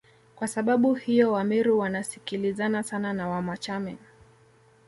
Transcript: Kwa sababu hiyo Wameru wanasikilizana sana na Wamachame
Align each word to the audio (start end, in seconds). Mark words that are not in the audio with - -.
Kwa 0.35 0.47
sababu 0.47 0.93
hiyo 0.95 1.31
Wameru 1.31 1.79
wanasikilizana 1.79 2.83
sana 2.83 3.13
na 3.13 3.29
Wamachame 3.29 3.97